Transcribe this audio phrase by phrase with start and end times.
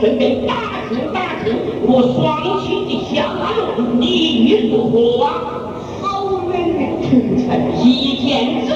[0.00, 0.54] 准备大
[0.88, 5.28] 吃大吃，我双亲的享用，你如何啊？
[6.00, 7.08] 好美的土
[7.46, 8.68] 菜，一天之。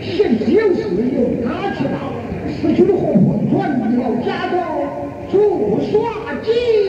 [0.00, 0.80] 现时有时
[1.14, 1.94] 又打起仗，
[2.60, 4.56] 失去的活伴转移到家中
[5.30, 6.81] 做刷机。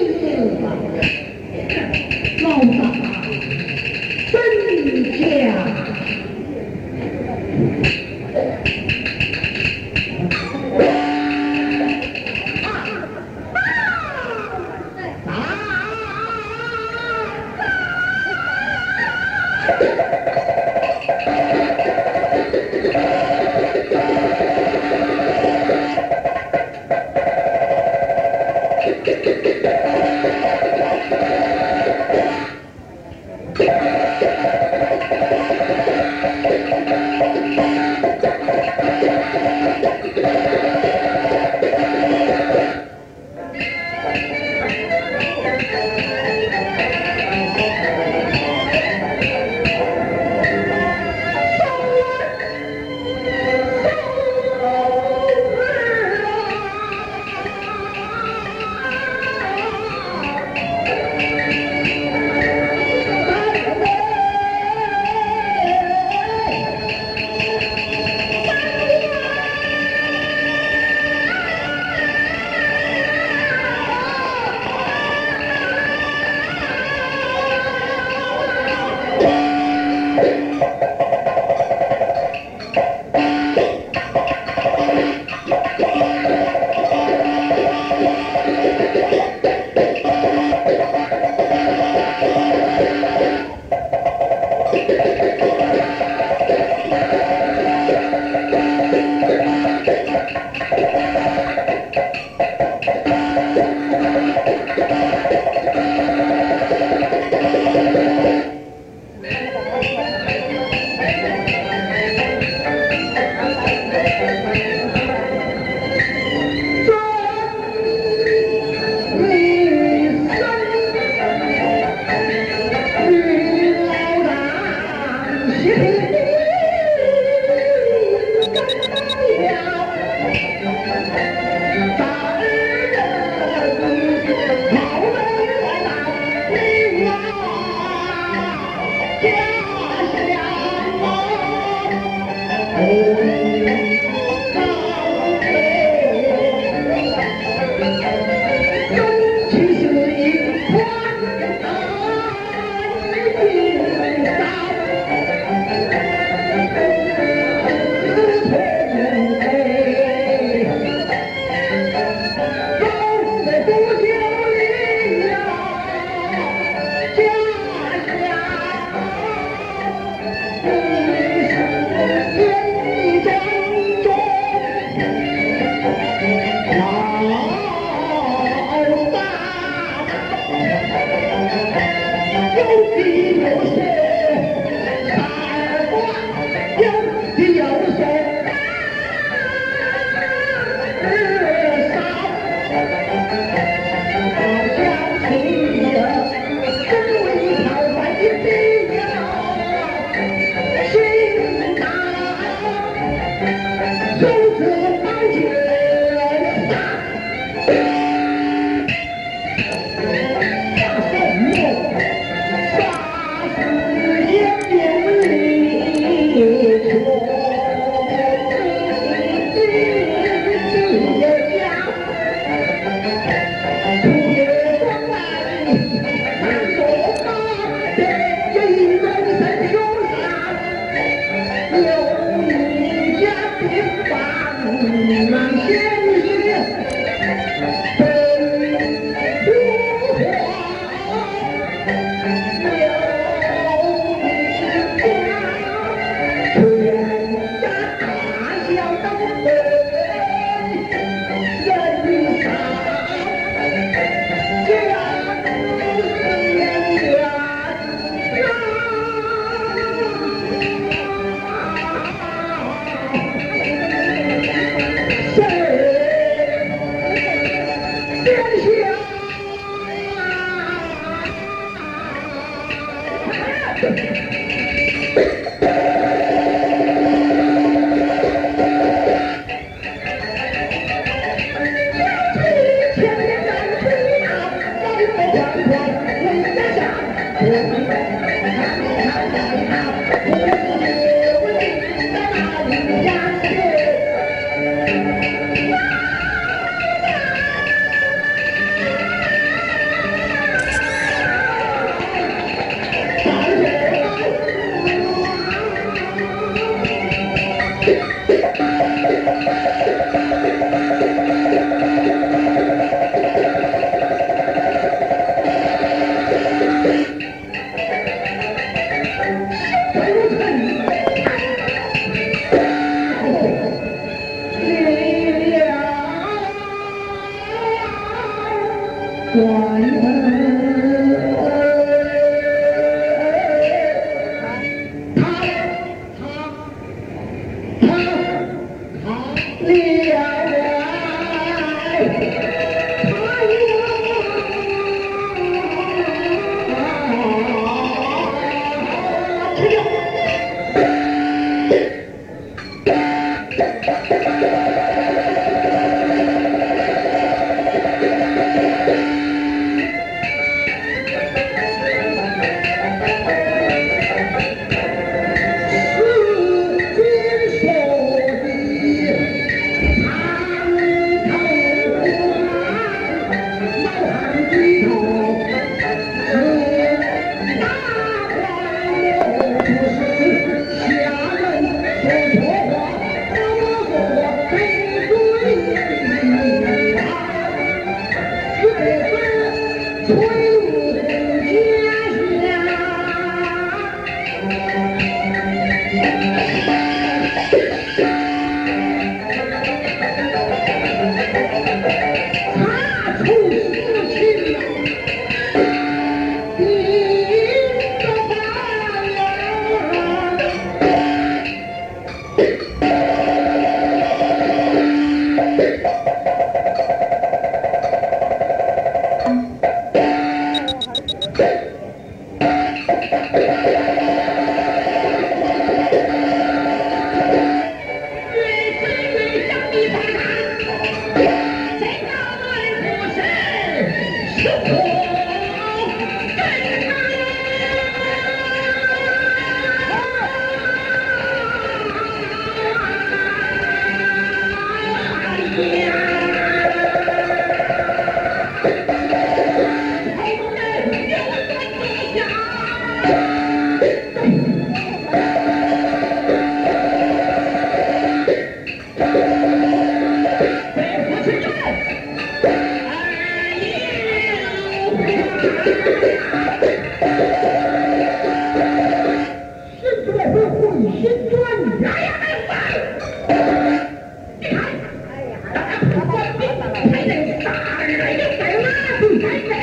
[479.24, 479.63] Amen.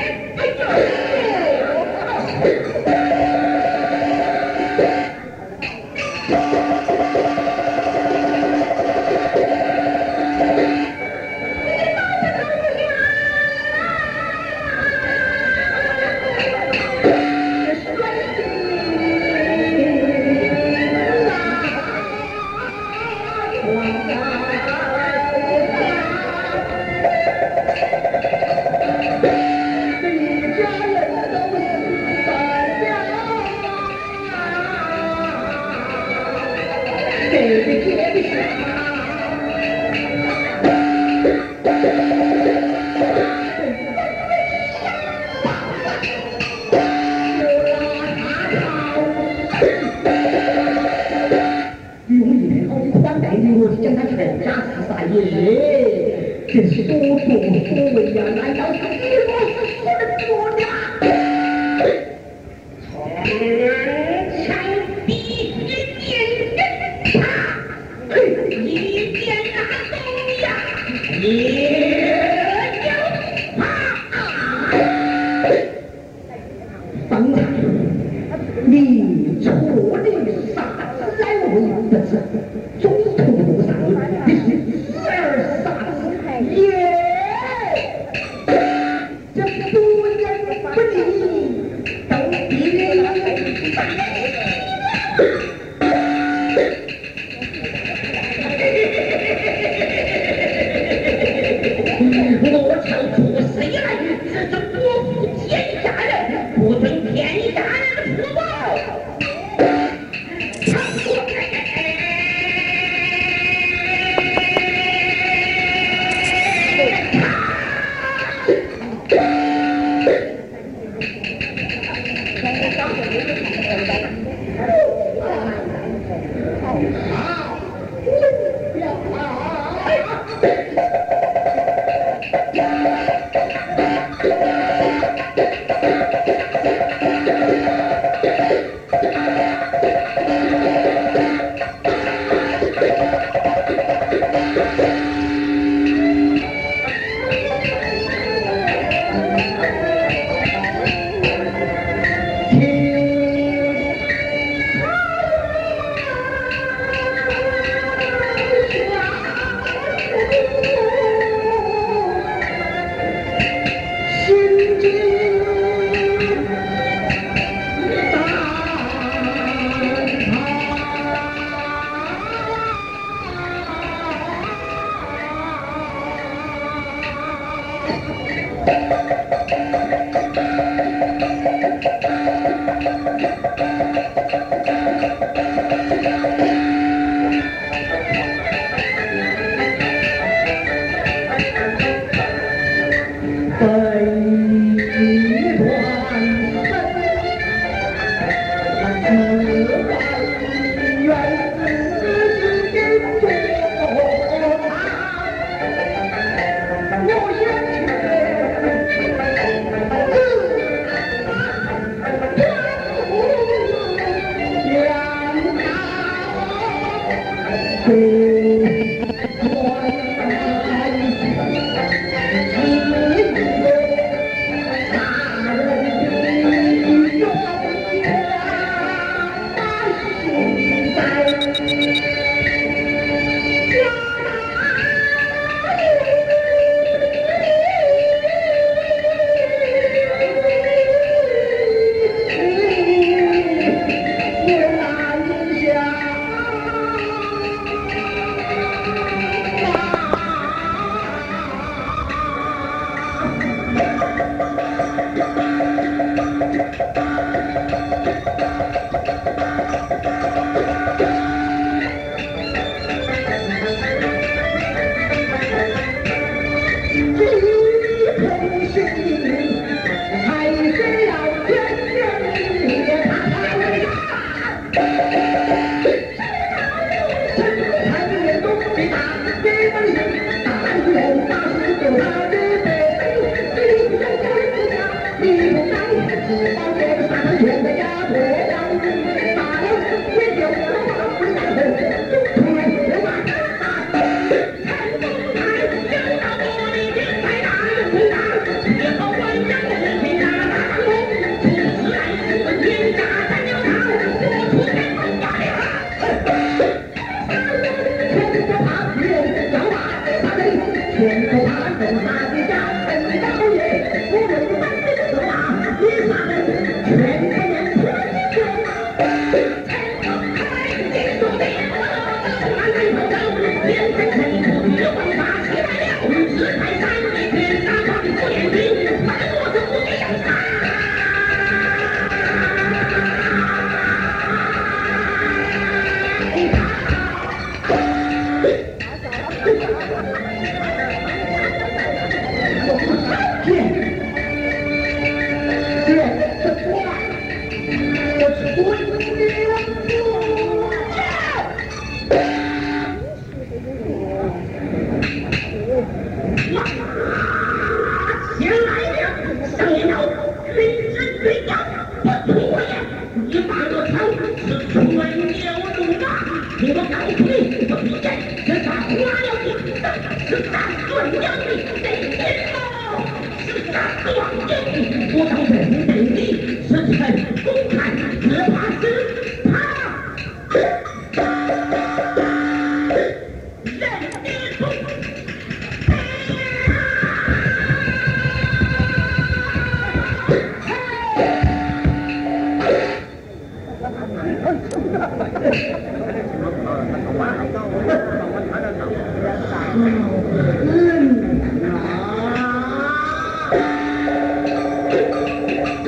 [81.91, 82.89] Deixa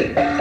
[0.02, 0.31] it.